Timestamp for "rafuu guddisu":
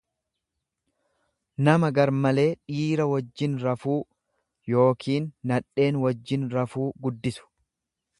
6.57-7.47